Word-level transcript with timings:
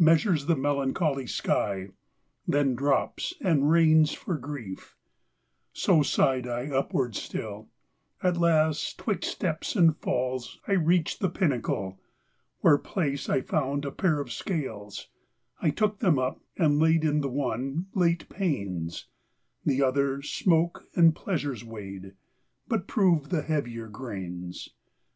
Measures 0.00 0.46
the 0.46 0.56
melancholy 0.56 1.28
sky, 1.28 1.90
Then 2.44 2.74
drops, 2.74 3.32
and 3.40 3.70
rains 3.70 4.10
for 4.12 4.36
grief: 4.36 4.96
23 5.80 5.96
REGENERA 5.96 6.02
TION 6.02 6.02
3 6.02 6.02
So 6.02 6.02
sighed 6.02 6.48
I 6.48 6.76
upwards 6.76 7.22
still; 7.22 7.68
at 8.20 8.36
last, 8.36 8.98
'Twixt 8.98 9.30
steps 9.30 9.76
and 9.76 9.96
falls, 9.96 10.58
I 10.66 10.72
reached 10.72 11.20
the 11.20 11.30
pinnacle, 11.30 12.00
where 12.62 12.78
placed 12.78 13.30
I 13.30 13.40
found 13.42 13.84
a 13.84 13.92
pair 13.92 14.18
of 14.20 14.32
scales; 14.32 15.06
I 15.62 15.70
took 15.70 16.00
them 16.00 16.18
up, 16.18 16.40
and 16.56 16.80
laid 16.80 17.04
In 17.04 17.22
th' 17.22 17.30
one 17.30 17.86
late 17.94 18.28
pains; 18.28 19.06
The 19.64 19.84
other 19.84 20.20
smoke 20.20 20.82
and 20.96 21.14
pleasures 21.14 21.64
weighed, 21.64 22.16
But 22.66 22.88
proved 22.88 23.30
the 23.30 23.42
heavier 23.42 23.86
grains. 23.86 24.68